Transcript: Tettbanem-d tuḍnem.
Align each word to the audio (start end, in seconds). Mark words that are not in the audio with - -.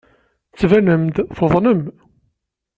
Tettbanem-d 0.49 1.15
tuḍnem. 1.35 1.81